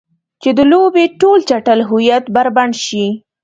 چې 0.41 0.49
د 0.57 0.59
لوبې 0.71 1.05
ټول 1.21 1.39
چټل 1.49 1.79
هویت 1.89 2.25
بربنډ 2.35 2.73
شي. 2.85 3.05